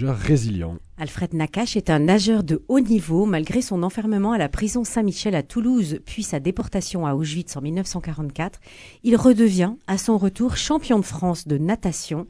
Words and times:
nageur 0.00 0.16
résilient. 0.16 0.78
Alfred 0.96 1.34
Nakache 1.34 1.76
est 1.76 1.90
un 1.90 1.98
nageur 1.98 2.42
de 2.42 2.62
haut 2.68 2.80
niveau 2.80 3.26
malgré 3.26 3.60
son 3.60 3.82
enfermement 3.82 4.32
à 4.32 4.38
la 4.38 4.48
prison 4.48 4.84
Saint-Michel 4.84 5.34
à 5.34 5.42
Toulouse 5.42 6.00
puis 6.04 6.22
sa 6.22 6.40
déportation 6.40 7.06
à 7.06 7.14
Auschwitz 7.14 7.56
en 7.56 7.60
1944. 7.60 8.60
Il 9.02 9.16
redevient 9.16 9.74
à 9.86 9.98
son 9.98 10.16
retour 10.16 10.56
champion 10.56 10.98
de 10.98 11.04
France 11.04 11.46
de 11.46 11.58
natation. 11.58 12.26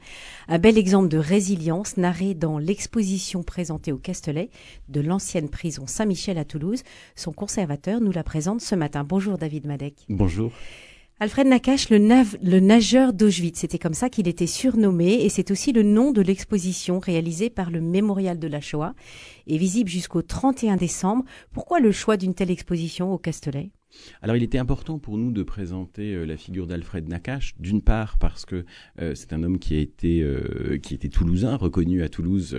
Un 0.47 0.59
bel 0.59 0.77
exemple 0.77 1.07
de 1.07 1.17
résilience 1.17 1.97
narré 1.97 2.33
dans 2.33 2.57
l'exposition 2.57 3.43
présentée 3.43 3.91
au 3.91 3.97
Castellet 3.97 4.49
de 4.89 5.01
l'ancienne 5.01 5.49
prison 5.49 5.87
Saint-Michel 5.87 6.37
à 6.37 6.45
Toulouse. 6.45 6.83
Son 7.15 7.31
conservateur 7.31 8.01
nous 8.01 8.11
la 8.11 8.23
présente 8.23 8.61
ce 8.61 8.75
matin. 8.75 9.05
Bonjour 9.05 9.37
David 9.37 9.65
Madec. 9.65 9.95
Bonjour. 10.09 10.51
Alfred 11.21 11.45
Nakache, 11.45 11.91
le, 11.91 12.59
nageur 12.59 13.13
d'Auschwitz, 13.13 13.59
c'était 13.59 13.77
comme 13.77 13.93
ça 13.93 14.09
qu'il 14.09 14.27
était 14.27 14.47
surnommé 14.47 15.23
et 15.23 15.29
c'est 15.29 15.51
aussi 15.51 15.71
le 15.71 15.83
nom 15.83 16.09
de 16.09 16.19
l'exposition 16.19 16.97
réalisée 16.97 17.51
par 17.51 17.69
le 17.69 17.79
Mémorial 17.79 18.39
de 18.39 18.47
la 18.47 18.59
Shoah 18.59 18.95
et 19.45 19.59
visible 19.59 19.87
jusqu'au 19.87 20.23
31 20.23 20.77
décembre. 20.77 21.23
Pourquoi 21.53 21.79
le 21.79 21.91
choix 21.91 22.17
d'une 22.17 22.33
telle 22.33 22.49
exposition 22.49 23.13
au 23.13 23.19
Castellet 23.19 23.69
alors 24.21 24.35
il 24.35 24.43
était 24.43 24.57
important 24.57 24.99
pour 24.99 25.17
nous 25.17 25.31
de 25.31 25.43
présenter 25.43 26.13
euh, 26.13 26.25
la 26.25 26.37
figure 26.37 26.67
d'Alfred 26.67 27.07
Nakache, 27.07 27.55
d'une 27.59 27.81
part 27.81 28.17
parce 28.17 28.45
que 28.45 28.65
euh, 28.99 29.15
c'est 29.15 29.33
un 29.33 29.43
homme 29.43 29.59
qui 29.59 29.75
a 29.75 29.79
été 29.79 30.21
euh, 30.21 30.79
était 30.91 31.09
toulousain, 31.09 31.55
reconnu 31.55 32.03
à 32.03 32.09
Toulouse, 32.09 32.57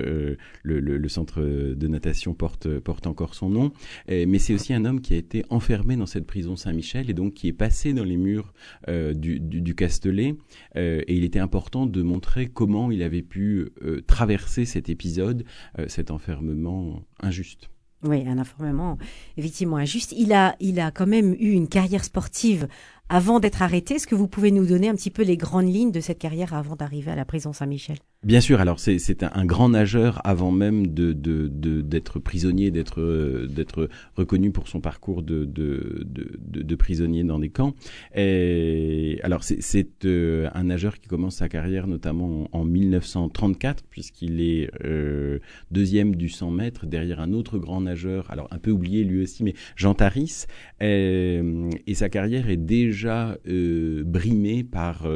le, 0.63 1.09
centre 1.09 1.43
de 1.43 1.89
natation 1.89 2.35
porte 2.35 2.67
encore 3.07 3.35
son 3.35 3.51
nom, 3.51 3.73
mais 4.09 4.39
c'est 4.39 4.55
aussi 4.55 4.73
un 4.73 4.87
homme 4.87 5.03
qui 5.03 5.13
a 5.13 5.17
été 5.17 5.45
enfermé 5.51 5.97
dans 5.97 6.07
cette 6.07 6.27
prison 6.27 6.57
Saint-Michel 6.57 7.11
et 7.11 7.15
donc 7.15 7.35
qui 7.35 7.49
est 7.49 7.53
passé 7.53 7.93
dans 7.93 8.05
les 8.05 8.17
murs 8.17 8.55
du, 8.89 9.39
du, 9.39 9.61
du, 9.61 9.75
Castellet 9.75 10.35
et 10.75 11.15
il 11.15 11.25
était 11.25 11.41
important 11.41 11.85
de 11.85 12.01
montrer 12.01 12.47
comment 12.47 12.91
il 12.91 13.03
avait 13.03 13.23
pu 13.23 13.69
traverser 14.07 14.65
cet 14.65 14.89
épisode, 14.89 15.45
cet 15.89 16.11
enfermement 16.11 17.03
injuste. 17.21 17.69
Oui, 18.05 18.27
un 18.27 18.39
enfermement 18.39 18.99
effectivement 19.37 19.77
injuste. 19.77 20.13
Il 20.17 20.33
a, 20.33 20.57
il 20.59 20.81
a 20.81 20.91
quand 20.91 21.07
même 21.07 21.35
eu 21.35 21.53
une 21.53 21.69
carrière 21.69 22.05
sportive 22.05 22.67
avant 23.13 23.41
d'être 23.41 23.61
arrêté. 23.61 23.97
Est-ce 23.97 24.07
que 24.07 24.15
vous 24.15 24.27
pouvez 24.27 24.51
nous 24.51 24.65
donner 24.65 24.89
un 24.89 24.95
petit 24.95 25.11
peu 25.11 25.23
les 25.23 25.37
grandes 25.37 25.71
lignes 25.71 25.93
de 25.93 26.01
cette 26.01 26.19
carrière 26.19 26.55
avant 26.55 26.77
d'arriver 26.77 27.11
à 27.11 27.15
la 27.15 27.27
prison 27.27 27.53
Saint-Michel? 27.53 27.99
Bien 28.25 28.41
sûr. 28.41 28.61
Alors 28.61 28.79
c'est 28.81 29.23
un, 29.23 29.45
grand 29.45 29.69
nageur 29.69 30.21
avant 30.25 30.51
même 30.51 30.87
d'être 30.87 32.21
prisonnier, 32.21 32.71
d'être 32.71 33.89
reconnu 34.17 34.51
pour 34.51 34.69
son 34.69 34.81
parcours 34.81 35.23
de 35.23 36.75
prisonnier 36.77 37.23
dans 37.25 37.39
des 37.39 37.51
camps. 37.51 37.75
Alors 38.15 39.43
c'est 39.43 40.05
euh, 40.07 40.49
un 40.55 40.65
nageur 40.65 40.99
qui 40.99 41.09
commence 41.09 41.37
sa 41.37 41.49
carrière 41.49 41.87
notamment 41.87 42.49
en, 42.53 42.65
1934 42.65 43.85
puisqu'il 43.91 44.41
est 44.41 44.71
euh, 44.85 45.39
deuxième 45.71 46.17
du 46.17 46.31
100 46.31 46.51
mètres 46.51 46.87
derrière 46.87 47.21
un 47.21 47.33
autre 47.35 47.59
grand 47.59 47.83
nageur. 47.83 48.31
Alors 48.31 48.49
un 48.53 48.59
peu 48.59 48.71
oublié 48.71 49.05
lui 49.05 49.23
aussi, 49.23 49.45
mais 49.45 49.55
Jean 49.77 49.95
Taris. 49.95 50.47
Et 50.81 51.95
sa 51.95 52.09
carrière 52.09 52.49
est 52.49 52.57
déjà 52.57 53.02
brimée 53.05 54.65
par 54.65 55.07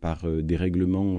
par 0.00 0.26
des 0.30 0.56
règlements 0.56 1.18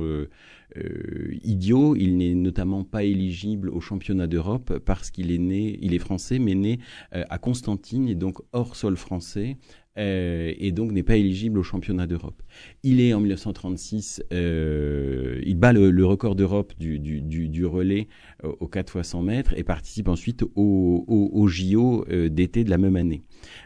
euh, 0.78 1.38
idiot. 1.44 1.96
Il 1.96 2.18
n'est 2.18 2.34
notamment 2.34 2.84
pas 2.84 3.04
éligible 3.04 3.70
au 3.70 3.82
championnat 3.82 4.28
d'Europe 4.28 4.80
parce 4.86 5.12
qu'il 5.12 5.32
est 5.32 5.38
né, 5.38 5.78
il 5.82 5.94
est 5.94 6.00
français, 6.00 6.40
mais 6.40 6.56
né 6.56 6.80
euh, 7.14 7.24
à 7.30 7.38
Constantine 7.38 8.08
et 8.08 8.16
donc 8.16 8.40
hors 8.54 8.76
sol 8.76 8.96
français. 8.96 9.58
Euh, 9.98 10.54
et 10.58 10.72
donc 10.72 10.94
n'est 10.94 11.04
pas 11.04 11.18
éligible 11.18 11.60
au 11.60 11.64
championnat 11.64 12.08
d'Europe. 12.08 12.42
Il 12.82 13.02
est 13.02 13.14
en 13.14 13.20
1936, 13.20 14.24
il 14.32 15.56
bat 15.58 15.74
le, 15.74 16.06
record 16.06 16.36
d'Europe 16.36 16.72
du, 16.80 16.98
du, 16.98 17.66
relais 17.66 18.08
au 18.42 18.68
4 18.68 18.90
fois 18.90 19.04
100 19.04 19.22
mètres 19.24 19.54
et 19.58 19.66
participe 19.66 20.08
ensuite 20.08 20.44
au, 20.56 21.04
au, 21.08 21.48
JO 21.50 22.06
d'été 22.30 22.64
de 22.64 22.70
la 22.70 22.78
même 22.78 22.96
année. 22.96 23.22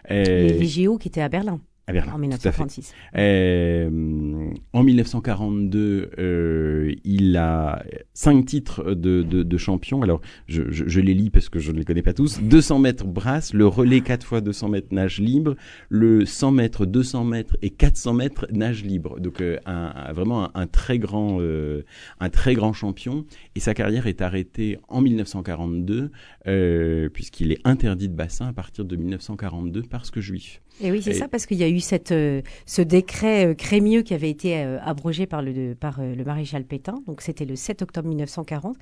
les 0.09 0.65
JO 0.65 0.97
qui 0.97 1.09
étaient 1.09 1.21
à 1.21 1.29
Berlin. 1.29 1.61
À 1.87 1.93
Berlin, 1.93 2.13
en 2.13 2.17
1936. 2.17 2.93
Euh, 3.15 4.49
en 4.73 4.83
1942, 4.83 6.09
euh, 6.17 6.95
il 7.03 7.37
a 7.37 7.83
cinq 8.15 8.45
titres 8.45 8.93
de, 8.93 9.21
de, 9.21 9.43
de 9.43 9.57
champion. 9.57 10.01
Alors, 10.01 10.19
je, 10.47 10.63
je, 10.71 10.85
je, 10.87 10.99
les 10.99 11.13
lis 11.13 11.29
parce 11.29 11.47
que 11.47 11.59
je 11.59 11.71
ne 11.71 11.77
les 11.77 11.85
connais 11.85 12.01
pas 12.01 12.13
tous. 12.13 12.41
200 12.41 12.79
mètres 12.79 13.05
brasse, 13.05 13.53
le 13.53 13.67
relais 13.67 14.01
4 14.01 14.25
fois 14.25 14.41
200 14.41 14.69
mètres 14.69 14.87
nage 14.91 15.19
libre, 15.19 15.55
le 15.89 16.25
100 16.25 16.51
mètres, 16.53 16.87
200 16.87 17.23
mètres 17.23 17.55
et 17.61 17.69
400 17.69 18.13
mètres 18.13 18.47
nage 18.51 18.83
libre. 18.83 19.19
Donc, 19.19 19.41
euh, 19.41 19.59
un, 19.67 20.11
vraiment 20.11 20.49
un, 20.57 20.65
très 20.65 20.97
grand, 20.97 21.39
un 21.39 22.29
très 22.29 22.55
grand 22.55 22.73
champion. 22.73 23.25
Et 23.53 23.59
sa 23.59 23.75
carrière 23.75 24.07
est 24.07 24.23
arrêtée 24.23 24.79
en 24.87 25.01
1942 25.01 26.11
euh, 26.47 27.09
puisqu'il 27.09 27.51
est 27.51 27.59
interdit 27.63 28.09
de 28.09 28.13
bassin 28.13 28.47
à 28.47 28.53
partir 28.53 28.85
de 28.85 28.95
1942 28.95 29.83
parce 29.83 30.11
que 30.11 30.21
juif. 30.21 30.61
Et 30.81 30.91
oui, 30.91 31.01
c'est 31.01 31.13
ça, 31.13 31.27
parce 31.27 31.45
qu'il 31.45 31.57
y 31.57 31.63
a 31.63 31.69
eu 31.69 31.74
cette, 31.79 32.11
euh, 32.11 32.41
ce 32.65 32.81
décret 32.81 33.47
euh, 33.47 33.53
Crémieux 33.53 34.01
qui 34.01 34.13
avait 34.13 34.29
été 34.29 34.57
euh, 34.57 34.79
abrogé 34.81 35.25
par 35.25 35.41
le, 35.41 35.73
par 35.75 36.01
le 36.01 36.23
maréchal 36.23 36.65
Pétain. 36.65 37.01
Donc, 37.07 37.21
c'était 37.21 37.45
le 37.45 37.55
7 37.55 37.81
octobre 37.81 38.07
1940 38.07 38.77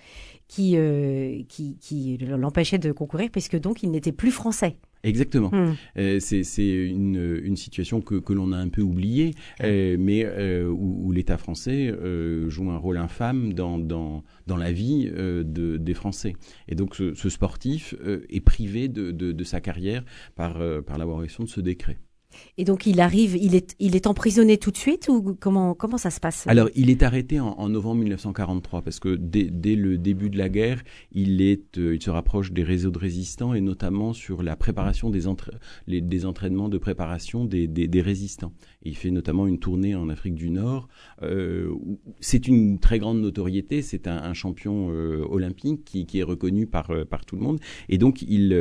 qui, 0.47 0.77
qui, 1.47 1.77
qui 1.77 2.17
l'empêchait 2.17 2.77
de 2.77 2.91
concourir, 2.91 3.29
puisque 3.31 3.59
donc 3.59 3.81
il 3.81 3.89
n'était 3.91 4.11
plus 4.11 4.31
français. 4.31 4.77
Exactement. 5.03 5.49
Hmm. 5.51 5.75
Euh, 5.97 6.19
c'est 6.19 6.65
une, 6.65 7.41
une, 7.43 7.57
situation 7.57 8.01
que, 8.01 8.15
que 8.15 8.31
l'on 8.31 8.53
a 8.53 8.57
un 8.57 8.69
peu 8.69 8.81
oubliée, 8.81 9.35
euh, 9.61 9.97
mais 9.99 10.23
euh, 10.25 10.69
où, 10.69 11.07
où 11.07 11.11
l'État 11.11 11.37
français 11.37 11.93
joue 12.47 12.71
un 12.71 12.77
rôle 12.77 12.97
infâme 12.97 13.53
dans, 13.53 13.77
dans, 13.77 14.23
dans 14.47 14.55
la 14.55 14.71
vie 14.71 15.09
de, 15.09 15.77
des 15.77 15.93
Français. 15.93 16.35
Et 16.69 16.75
donc 16.75 16.95
ce, 16.95 17.13
ce 17.13 17.29
sportif 17.29 17.95
est 18.29 18.41
privé 18.41 18.87
de, 18.87 19.11
de, 19.11 19.31
de, 19.31 19.43
sa 19.43 19.59
carrière 19.59 20.03
par, 20.35 20.53
par 20.85 20.97
l'élaboration 20.97 21.43
de 21.43 21.49
ce 21.49 21.59
décret. 21.59 21.97
Et 22.57 22.65
donc 22.65 22.85
il 22.85 22.99
arrive, 23.01 23.35
il 23.35 23.55
est, 23.55 24.07
emprisonné 24.07 24.57
tout 24.57 24.71
de 24.71 24.77
suite 24.77 25.07
ou 25.09 25.35
comment, 25.39 25.73
comment 25.73 25.97
ça 25.97 26.09
se 26.09 26.19
passe? 26.19 26.45
Alors 26.47 26.69
il 26.75 26.89
est 26.89 27.03
arrêté 27.03 27.39
en, 27.39 27.49
en, 27.57 27.69
novembre 27.69 28.01
1943 28.01 28.81
parce 28.81 28.99
que 28.99 29.15
dès, 29.15 29.75
le 29.75 29.97
début 29.97 30.29
de 30.29 30.37
la 30.37 30.49
guerre, 30.49 30.83
euh, 31.15 31.95
il 31.95 32.01
se 32.01 32.09
rapproche 32.09 32.51
des 32.51 32.63
réseaux 32.63 32.91
de 32.91 32.99
résistants 32.99 33.53
et 33.53 33.61
notamment 33.61 34.13
sur 34.13 34.43
la 34.43 34.55
préparation 34.55 35.09
des, 35.09 35.27
entraînements 35.27 36.69
de 36.69 36.77
préparation 36.77 37.45
des, 37.45 38.01
résistants. 38.01 38.53
Il 38.83 38.95
fait 38.95 39.11
notamment 39.11 39.47
une 39.47 39.59
tournée 39.59 39.95
en 39.95 40.09
Afrique 40.09 40.35
du 40.35 40.49
Nord. 40.49 40.87
Euh, 41.21 41.73
c'est 42.19 42.47
une 42.47 42.79
très 42.79 42.99
grande 42.99 43.21
notoriété, 43.21 43.81
c'est 43.81 44.07
un, 44.07 44.33
champion 44.33 44.89
euh, 44.91 45.25
olympique 45.29 45.83
qui, 45.85 46.19
est 46.19 46.23
reconnu 46.23 46.65
par, 46.65 46.91
euh, 46.91 47.05
par 47.05 47.25
tout 47.25 47.35
le 47.35 47.41
monde 47.41 47.59
et 47.87 47.97
donc 47.97 48.21
il, 48.23 48.51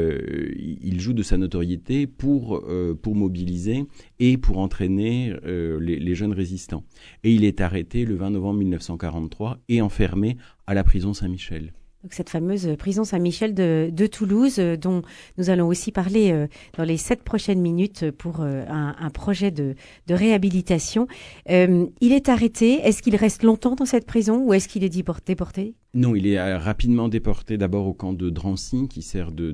joue 0.98 1.12
de 1.12 1.22
sa 1.22 1.36
notoriété 1.36 2.06
pour, 2.06 2.62
mobiliser 3.06 3.84
et 4.18 4.36
pour 4.36 4.58
entraîner 4.58 5.34
les, 5.44 5.98
les, 5.98 6.14
jeunes 6.14 6.32
résistants. 6.32 6.84
Et 7.24 7.32
il 7.32 7.44
est 7.44 7.60
arrêté 7.60 8.04
le 8.04 8.14
20 8.14 8.30
novembre 8.30 8.58
1943 8.60 9.58
et 9.68 9.80
enfermé 9.82 10.36
à 10.66 10.74
la 10.74 10.84
prison 10.84 11.12
Saint-Michel. 11.12 11.72
Cette 12.10 12.30
fameuse 12.30 12.76
prison 12.78 13.04
Saint-Michel 13.04 13.54
de, 13.54 14.06
Toulouse, 14.06 14.58
euh, 14.58 14.76
dont 14.76 15.02
nous 15.38 15.50
allons 15.50 15.68
aussi 15.68 15.92
parler 15.92 16.32
euh, 16.32 16.48
dans 16.76 16.84
les 16.84 16.96
sept 16.96 17.22
prochaines 17.22 17.60
minutes 17.60 18.10
pour 18.10 18.40
euh, 18.40 18.64
un, 18.68 19.10
projet 19.10 19.50
de, 19.50 19.74
réhabilitation. 20.10 21.06
Euh, 21.50 21.86
il 22.00 22.12
est 22.12 22.28
arrêté. 22.28 22.80
Est-ce 22.82 23.02
qu'il 23.02 23.16
reste 23.16 23.42
longtemps 23.42 23.74
dans 23.74 23.86
cette 23.86 24.06
prison 24.06 24.42
ou 24.44 24.52
est-ce 24.52 24.68
qu'il 24.68 24.84
est 24.84 24.88
déporté? 24.88 25.74
Non, 25.94 26.14
il 26.14 26.26
est 26.26 26.56
rapidement 26.56 27.10
déporté 27.10 27.58
d'abord 27.58 27.86
au 27.86 27.92
camp 27.92 28.14
de 28.14 28.30
Drancy, 28.30 28.88
qui 28.88 29.03
sert 29.03 29.30
de, 29.30 29.53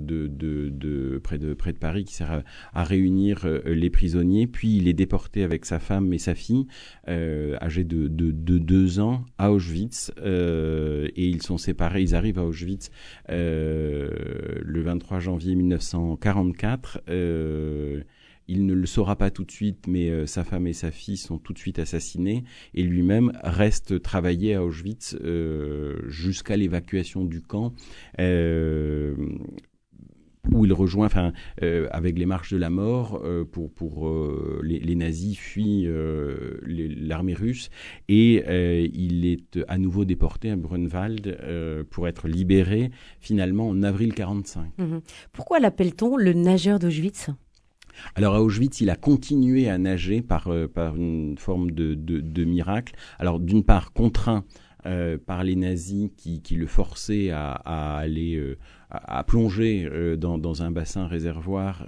près, 1.18 1.36
de 1.36 1.52
près 1.54 1.72
de 1.72 1.78
Paris, 1.78 2.04
qui 2.04 2.14
sert 2.14 2.44
à, 2.72 2.84
réunir 2.84 3.44
les 3.64 3.90
prisonniers. 3.90 4.46
Puis 4.46 4.76
il 4.76 4.86
est 4.86 4.92
déporté 4.92 5.42
avec 5.42 5.64
sa 5.64 5.80
femme 5.80 6.12
et 6.12 6.18
sa 6.18 6.36
fille, 6.36 6.68
âgés 7.08 7.82
de, 7.82 8.06
de, 8.06 8.30
de 8.30 8.58
deux 8.58 9.00
ans, 9.00 9.24
à 9.36 9.50
Auschwitz. 9.50 10.12
et 10.24 11.10
ils 11.16 11.42
sont 11.42 11.58
séparés. 11.58 12.02
Ils 12.02 12.14
arrivent 12.14 12.38
à 12.38 12.44
Auschwitz 12.44 12.90
euh, 13.30 14.08
le 14.62 14.80
23 14.80 15.18
janvier 15.18 15.56
1944. 15.56 17.00
Il 18.48 18.64
ne 18.64 18.72
le 18.72 18.86
saura 18.86 19.16
pas 19.16 19.30
tout 19.30 19.44
de 19.44 19.50
suite, 19.50 19.86
mais 19.86 20.08
euh, 20.08 20.26
sa 20.26 20.42
femme 20.42 20.66
et 20.66 20.72
sa 20.72 20.90
fille 20.90 21.18
sont 21.18 21.38
tout 21.38 21.52
de 21.52 21.58
suite 21.58 21.78
assassinées 21.78 22.44
et 22.74 22.82
lui-même 22.82 23.30
reste 23.44 24.00
travailler 24.00 24.54
à 24.54 24.64
Auschwitz 24.64 25.16
euh, 25.22 26.00
jusqu'à 26.08 26.56
l'évacuation 26.56 27.24
du 27.24 27.42
camp. 27.42 27.74
Euh, 28.18 29.14
où 30.50 30.64
il 30.64 30.72
rejoint, 30.72 31.04
enfin, 31.04 31.34
avec 31.90 32.18
les 32.18 32.24
marches 32.24 32.54
de 32.54 32.56
la 32.56 32.70
mort, 32.70 33.22
pour, 33.52 33.70
pour 33.70 34.10
les, 34.62 34.94
nazis 34.94 35.36
fuient 35.36 35.86
l'armée 35.86 37.34
russe 37.34 37.68
et 38.08 38.42
il 38.94 39.26
est 39.26 39.58
à 39.68 39.76
nouveau 39.76 40.06
déporté 40.06 40.50
à 40.50 40.56
Brunwald 40.56 41.84
pour 41.90 42.08
être 42.08 42.28
libéré 42.28 42.90
finalement 43.20 43.68
en 43.68 43.82
avril 43.82 44.14
45. 44.14 44.72
Mmh. 44.78 44.98
Pourquoi 45.32 45.60
l'appelle-t-on 45.60 46.16
le 46.16 46.32
nageur 46.32 46.78
d'Auschwitz? 46.78 47.28
Alors 48.14 48.34
à 48.34 48.42
Auschwitz, 48.42 48.80
il 48.80 48.90
a 48.90 48.96
continué 48.96 49.68
à 49.68 49.78
nager 49.78 50.22
par, 50.22 50.50
par 50.74 50.96
une 50.96 51.36
forme 51.38 51.70
de, 51.70 52.44
miracle. 52.44 52.94
Alors 53.18 53.40
d'une 53.40 53.64
part 53.64 53.92
contraint 53.92 54.44
par 55.26 55.44
les 55.44 55.56
nazis 55.56 56.10
qui, 56.16 56.40
le 56.54 56.66
forçaient 56.66 57.30
à, 57.30 57.50
à 57.52 57.98
aller 57.98 58.56
à, 58.90 59.22
plonger 59.24 60.16
dans, 60.16 60.62
un 60.62 60.70
bassin 60.70 61.06
réservoir 61.06 61.86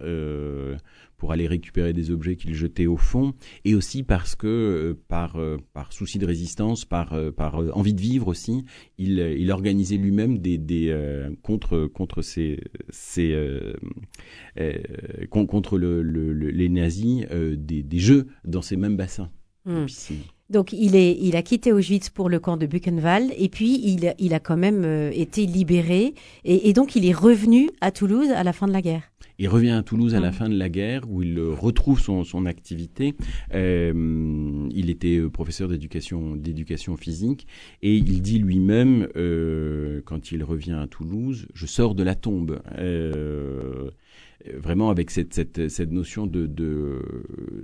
pour 1.21 1.33
aller 1.33 1.47
récupérer 1.47 1.93
des 1.93 2.11
objets 2.11 2.35
qu'il 2.35 2.55
jetait 2.55 2.87
au 2.87 2.97
fond, 2.97 3.35
et 3.67 3.75
aussi 3.75 4.03
parce 4.03 4.35
que 4.35 4.47
euh, 4.47 4.99
par, 5.07 5.37
euh, 5.37 5.59
par 5.75 5.93
souci 5.93 6.19
de 6.19 6.25
résistance, 6.25 6.87
par, 6.87 7.13
euh, 7.13 7.31
par 7.31 7.57
envie 7.77 7.93
de 7.93 8.01
vivre 8.01 8.27
aussi, 8.29 8.65
il, 8.97 9.19
il 9.19 9.53
organisait 9.53 9.99
lui-même 9.99 10.39
des, 10.39 10.57
des 10.57 10.81
contre 11.43 11.87
contre 11.87 12.23
ces, 12.23 12.59
ces 12.89 13.37
contre 15.29 15.77
le, 15.77 16.03
le, 16.03 16.33
les 16.33 16.69
nazis 16.69 17.27
des, 17.31 17.83
des, 17.83 17.99
jeux 17.99 18.29
dans 18.45 18.63
ces 18.63 18.77
mêmes 18.77 18.97
bassins. 18.97 19.31
Hmm. 19.67 19.87
Donc 20.49 20.73
il, 20.73 20.97
est, 20.97 21.19
il 21.21 21.37
a 21.37 21.43
quitté 21.43 21.71
Auschwitz 21.73 22.09
pour 22.09 22.31
le 22.31 22.41
camp 22.41 22.57
de 22.57 22.67
Buchenwald 22.67 23.31
et 23.37 23.51
puis 23.51 23.79
il, 23.85 24.15
il 24.19 24.33
a 24.33 24.41
quand 24.41 24.57
même 24.57 25.11
été 25.13 25.45
libéré 25.45 26.15
et, 26.45 26.69
et, 26.69 26.73
donc 26.73 26.97
il 26.97 27.05
est 27.05 27.13
revenu 27.13 27.69
à 27.83 27.91
Toulouse 27.93 28.31
à 28.31 28.43
la 28.43 28.55
fin 28.55 28.67
de 28.67 28.73
la 28.73 28.81
guerre. 28.81 29.10
Il 29.41 29.49
revient 29.49 29.71
à 29.71 29.83
Toulouse 29.83 30.15
à 30.15 30.21
la 30.21 30.33
fin 30.33 30.51
de 30.51 30.59
la 30.59 30.69
guerre 30.69 31.01
où 31.09 31.23
il 31.23 31.41
retrouve 31.41 31.99
son, 31.99 32.25
son 32.25 32.45
activité. 32.45 33.15
Euh, 33.55 34.69
il 34.71 34.91
était 34.91 35.17
euh, 35.17 35.31
professeur 35.31 35.67
d'éducation 35.69 36.37
d'éducation 36.37 36.99
physique 36.99 37.47
et 37.81 37.97
il 37.97 38.21
dit 38.21 38.39
lui-même 38.39 39.09
euh, 39.17 40.03
quand 40.05 40.31
il 40.31 40.45
revient 40.45 40.79
à 40.79 40.87
Toulouse, 40.87 41.49
je 41.55 41.65
sors 41.65 41.95
de 41.95 42.03
la 42.03 42.15
tombe. 42.15 42.61
Euh, 42.77 43.91
vraiment 44.55 44.91
avec 44.91 45.11
cette, 45.11 45.33
cette, 45.33 45.69
cette 45.69 45.91
notion 45.91 46.27
de 46.27 46.47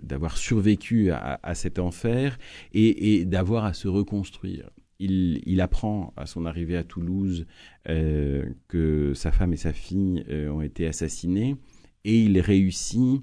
d'avoir 0.02 0.38
survécu 0.38 1.10
à, 1.10 1.40
à, 1.42 1.54
cet 1.54 1.78
enfer 1.78 2.38
et, 2.72 3.20
et 3.20 3.24
d'avoir 3.26 3.66
à 3.66 3.74
se 3.74 3.88
reconstruire 3.88 4.70
il, 4.98 5.60
apprend 5.60 6.12
à 6.16 6.26
son 6.26 6.46
arrivée 6.46 6.76
à 6.76 6.84
Toulouse 6.84 7.46
euh, 7.88 8.44
que 8.68 9.12
sa 9.14 9.32
femme 9.32 9.52
et 9.52 9.56
sa 9.56 9.72
fille 9.72 10.24
euh, 10.28 10.50
ont 10.50 10.62
été 10.62 10.86
assassinées 10.86 11.56
et 12.04 12.20
il 12.20 12.40
réussit 12.40 13.22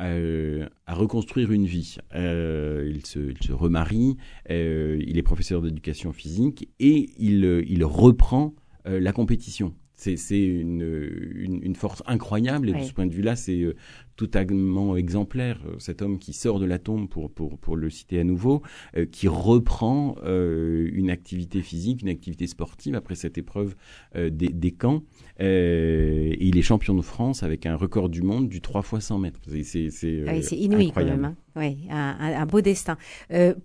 euh, 0.00 0.68
à 0.86 0.94
reconstruire 0.94 1.52
une 1.52 1.66
vie. 1.66 1.96
il, 2.14 3.06
se, 3.06 3.52
remarie, 3.52 4.16
il 4.48 5.18
est 5.18 5.22
professeur 5.22 5.62
d'éducation 5.62 6.12
physique 6.12 6.68
et 6.78 7.10
il, 7.18 7.84
reprend 7.84 8.54
la 8.84 9.12
compétition. 9.12 9.74
C'est 9.94 10.38
une, 10.38 11.55
force 11.76 12.02
incroyable 12.06 12.70
et 12.70 12.72
de 12.72 12.82
ce 12.82 12.92
point 12.92 13.06
de 13.06 13.14
vue-là, 13.14 13.36
c'est 13.36 13.64
totalement 14.16 14.96
exemplaire, 14.96 15.60
euh, 15.66 15.78
cet 15.78 16.02
homme 16.02 16.18
qui 16.18 16.32
sort 16.32 16.58
de 16.58 16.64
la 16.66 16.78
tombe, 16.78 17.08
pour, 17.08 17.30
pour, 17.30 17.58
pour 17.58 17.76
le 17.76 17.90
citer 17.90 18.18
à 18.18 18.24
nouveau, 18.24 18.62
euh, 18.96 19.06
qui 19.06 19.28
reprend 19.28 20.16
euh, 20.24 20.88
une 20.92 21.10
activité 21.10 21.60
physique, 21.60 22.02
une 22.02 22.08
activité 22.08 22.46
sportive 22.46 22.94
après 22.94 23.14
cette 23.14 23.38
épreuve 23.38 23.76
des, 24.14 24.30
des, 24.30 24.70
camps. 24.72 25.02
et 25.38 26.36
il 26.40 26.56
est 26.56 26.62
champion 26.62 26.94
de 26.94 27.02
France 27.02 27.42
avec 27.42 27.66
un 27.66 27.76
record 27.76 28.08
du 28.08 28.22
monde 28.22 28.48
du 28.48 28.60
3 28.60 28.82
fois 28.82 29.00
100 29.00 29.18
mètres. 29.18 29.40
C'est 29.62 30.24
ah 30.26 30.36
inouï 30.54 30.90
quand 30.92 31.04
même. 31.04 31.24
Hein. 31.24 31.36
Oui, 31.56 31.86
un, 31.90 32.16
un, 32.20 32.46
beau 32.46 32.60
destin. 32.60 32.96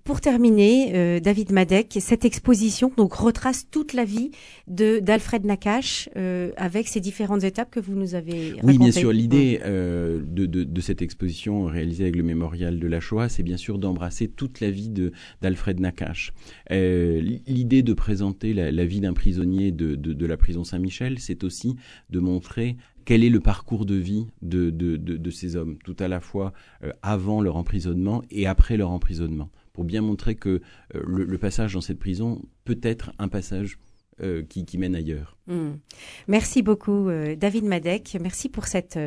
pour 0.04 0.22
terminer, 0.22 1.20
David 1.22 1.52
Madec, 1.52 1.98
cette 2.00 2.26
exposition 2.26 2.92
donc 2.98 3.14
retrace 3.14 3.68
toute 3.70 3.94
la 3.94 4.06
vie 4.06 4.32
de 4.68 5.00
d'Alfred 5.00 5.46
Nakache 5.46 6.10
avec 6.58 6.88
ses 6.88 7.00
différentes 7.00 7.44
étapes 7.44 7.72
que 7.72 7.80
vous 7.80 7.96
nous 7.96 8.16
avez 8.16 8.56
Oui, 8.64 8.78
bien 8.78 8.92
sûr. 8.92 9.12
L'idée 9.12 9.60
de 9.60 10.46
de, 10.46 10.82
cette 10.82 11.02
exposition 11.02 11.66
réalisée 11.66 12.04
avec 12.04 12.16
le 12.16 12.24
mémorial 12.24 12.80
de 12.80 12.88
la 12.88 13.00
Shoah, 13.00 13.30
c'est 13.30 13.44
bien 13.44 13.58
sûr 13.58 13.78
d'embrasser 13.78 14.28
toute 14.28 14.60
la 14.60 14.72
vie 14.72 14.92
d'Alfred 15.42 15.80
Nakache. 15.80 16.34
Euh, 16.72 17.22
l'idée 17.48 17.84
de 17.84 17.94
présenter 17.94 18.54
la, 18.54 18.86
vie 18.86 19.02
d'un 19.02 19.14
prisonnier 19.14 19.72
de, 19.72 20.26
la 20.26 20.38
prison 20.38 20.64
Saint-Michel, 20.64 21.20
c'est 21.20 21.44
aussi 21.44 21.76
de 22.10 22.20
montrer 22.20 22.78
quel 23.06 23.24
est 23.24 23.30
le 23.30 23.40
parcours 23.40 23.86
de 23.86 23.96
vie 23.96 24.28
de, 24.42 25.30
ces 25.32 25.56
hommes, 25.56 25.78
tout 25.84 25.96
à 26.00 26.08
la 26.08 26.20
fois 26.20 26.54
euh, 26.84 26.92
avant 27.02 27.42
leur 27.42 27.56
emprisonnement 27.56 28.22
et 28.30 28.48
après 28.48 28.78
leur 28.78 28.92
emprisonnement, 28.92 29.50
pour 29.74 29.84
bien 29.84 30.02
montrer 30.02 30.36
que 30.36 30.62
euh, 30.96 31.04
le 31.06 31.38
passage 31.38 31.74
dans 31.74 31.82
cette 31.82 32.00
prison 32.00 32.42
peut 32.66 32.80
être 32.84 33.12
un 33.20 33.28
passage 33.28 33.80
euh, 34.22 34.44
qui, 34.44 34.78
mène 34.78 34.96
ailleurs. 34.96 35.38
Hmm. 35.48 35.72
Merci 36.28 36.62
beaucoup, 36.62 37.10
David 37.38 37.64
Madec. 37.64 38.18
Merci 38.22 38.50
pour 38.50 38.68
cette 38.68 39.00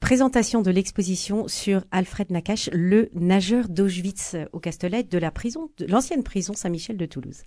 présentation 0.00 0.62
de 0.62 0.70
l'exposition 0.70 1.48
sur 1.48 1.84
Alfred 1.90 2.30
Nakache, 2.30 2.70
le 2.72 3.08
nageur 3.14 3.68
d'Auschwitz 3.68 4.36
au 4.52 4.58
Castellet 4.58 5.04
de 5.04 5.18
la 5.18 5.30
prison, 5.30 5.70
de 5.78 5.86
l'ancienne 5.86 6.22
prison 6.22 6.54
Saint-Michel 6.54 6.96
de 6.96 7.06
Toulouse. 7.06 7.42